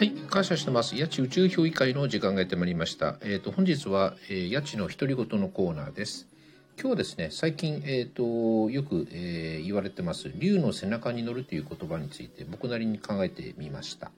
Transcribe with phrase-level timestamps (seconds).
[0.00, 0.96] はい、感謝してます。
[0.96, 3.18] 八千宇宙評議会の時間がやってまいりました。
[3.20, 6.26] えっ、と本日は、えー、八千の独り言のコーナーです。
[6.78, 8.22] 今日はですね、最近えっ、と
[8.70, 14.10] よく、えー言われてます竜の背中に乗るという言葉について僕なりに考えてみました。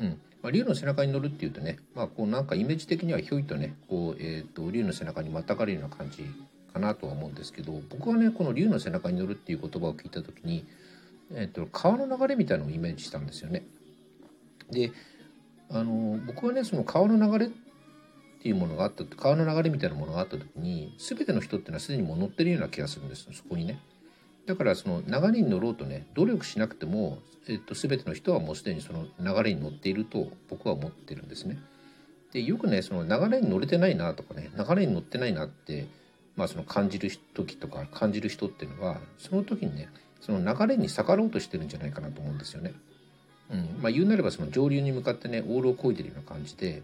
[0.00, 0.20] うん。
[0.42, 6.24] まあ、竜の背中に乗るっていうとね、まあこうなんかイメージ的にはひょいとね、こうえっ、と竜の背中にまたがるような感じ
[6.72, 10.66] かなとは思うんですけど、僕はねこの竜の背中に乗るっていう言葉を聞いた時に、
[11.32, 13.62] えっ、と川の流れみたいなのをイメージしたんですよね。
[14.72, 14.92] で
[15.70, 17.50] あの僕はねその川の流れっ
[18.42, 23.80] ていうものがあった川の流れみたいなものがあった時に全ての人っていうのはすでにもう乗ってるような気がするんですそこにね。
[24.46, 31.58] だからその流れに乗ろうとね努力しなくても、えっと、全ての人はもうすでにその流れに乗っていると僕は思ってるんですね。
[32.32, 35.86] でよくねその流れに乗れてないなとかね流れに乗ってないなって
[36.34, 39.88] まあその感じる時とか感じる人っていうのはその時にね
[40.20, 42.72] その流れに逆らおうとしてるんじゃないかなと思うんですよね。
[43.52, 46.82] うんまあ、言うなればその上流に向かってねオールを漕いでるような感じで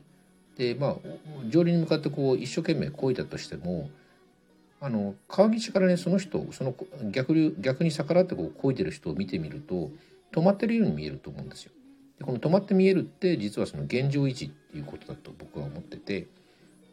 [0.58, 0.97] で、まあ、
[1.48, 3.88] 上流に向かってこう一生懸命漕いだとしても
[4.80, 6.75] あの川岸からねその人その
[7.10, 9.91] 逆流逆に逆らってこう漕いでる人を見てみると
[10.33, 11.72] 止まってるように見えると思うんですよ。
[12.19, 16.27] でこの止まって見えるって実はその現状維持っていうことだと僕は思ってて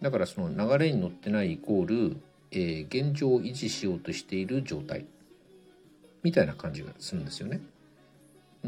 [0.02, 2.18] だからその流れに乗ってないイコール、
[2.52, 5.06] えー現状を維持しようとしている状態
[6.24, 7.62] みたいな感じがするんですよね。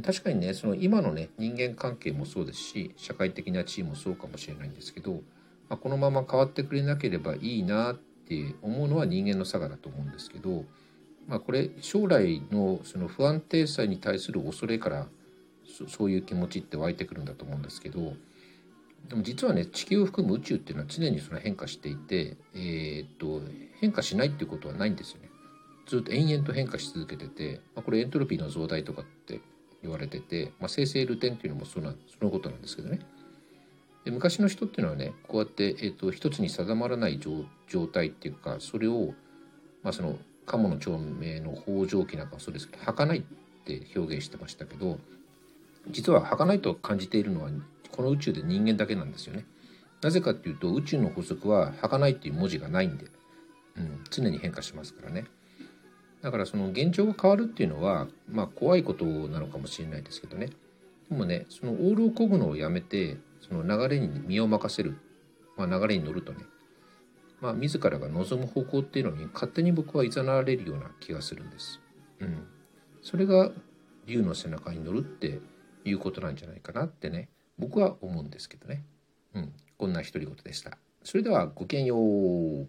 [0.01, 5.13] 確かにねその今のね人間関係もそうですし社会的な地位もそうかもしれないんですけど、
[5.69, 10.65] まあ、このまま変わってくれなければいいなって思うのは人間の差がだと思うんですけど、
[11.27, 15.07] まあ、これ将来のその不安定さに対する恐れから
[15.87, 18.13] そういう気持ちって湧いてくるんだと思うんですけど
[19.09, 23.41] でも実はね地球を含む宇宙っていうのは常にその変化していて、えーっと
[23.79, 25.29] 変化しないっていうことはないんですよね。
[25.87, 29.39] ずっと延々と変化し続けてて、まあ、これエントロピーの増大とかって
[29.81, 32.99] 言われてて、まあ、生成ルテンっていうのもそのそのことなんですけどね。
[34.05, 39.13] で昔の人っていうのはねこうやって、えー、と一つに定まらない状態っていうかそれを、
[39.83, 43.23] まあ、その鴨の長命の北条記なんかはそうですけど儚いっ
[43.65, 44.97] て表現してましたけど
[45.89, 47.49] 実は儚いと感じているのは
[47.91, 49.45] この宇宙で人間だけなんですよね。
[50.01, 53.07] なぜかっていうと宇宙の法則は儚いっていう文字がないんで、
[53.77, 55.25] うん、常に変化しますからね。
[56.21, 60.49] だからその現状が変わるっていうのはまあ怖いことなのかもしれないですけどね
[61.09, 63.17] でもねそのオールを漕ぐのをやめて
[63.47, 64.97] その流れに身を任せる、
[65.55, 66.39] まあ、流れに乗るとね
[67.39, 71.79] まあ自らが望む方向っていうのに勝手に僕は誘われるような気がするんです。
[72.19, 72.47] うん、
[73.03, 73.51] それが
[74.07, 75.39] 竜の背中に乗るって
[75.85, 77.29] いうことなんじゃないかなってね
[77.59, 78.83] 僕は思うんですけどね。
[79.35, 80.77] うん、こんな独り言でした。
[81.03, 82.67] それではごきげんよう。